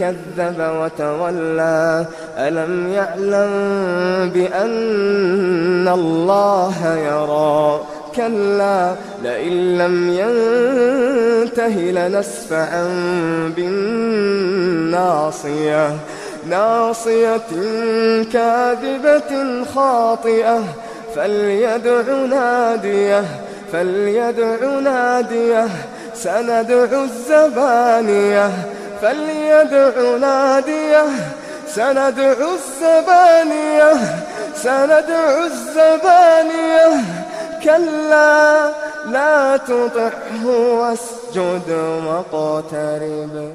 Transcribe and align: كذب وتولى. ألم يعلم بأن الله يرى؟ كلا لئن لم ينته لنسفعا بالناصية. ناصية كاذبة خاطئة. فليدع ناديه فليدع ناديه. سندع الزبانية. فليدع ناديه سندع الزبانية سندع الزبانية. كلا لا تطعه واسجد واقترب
كذب 0.00 0.58
وتولى. 0.58 2.06
ألم 2.38 2.92
يعلم 2.92 3.50
بأن 4.34 5.88
الله 5.88 6.96
يرى؟ 6.96 7.80
كلا 8.16 8.94
لئن 9.22 9.78
لم 9.78 10.10
ينته 10.10 11.76
لنسفعا 11.90 12.84
بالناصية. 13.56 15.16
ناصية 16.50 17.40
كاذبة 18.32 19.64
خاطئة. 19.74 20.64
فليدع 21.16 22.02
ناديه 22.30 23.24
فليدع 23.72 24.80
ناديه. 24.82 25.68
سندع 26.14 27.02
الزبانية. 27.02 28.50
فليدع 29.02 30.16
ناديه 30.16 31.04
سندع 31.66 32.32
الزبانية 32.32 33.92
سندع 34.54 35.44
الزبانية. 35.44 37.04
كلا 37.64 38.70
لا 39.06 39.56
تطعه 39.56 40.46
واسجد 40.46 41.70
واقترب 42.06 43.54